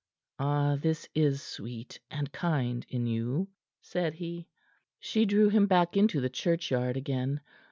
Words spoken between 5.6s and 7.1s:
back into the churchyard